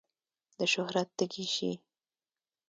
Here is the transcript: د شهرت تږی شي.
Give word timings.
د 0.57 0.59
شهرت 0.73 1.09
تږی 1.17 1.45
شي. 1.55 1.71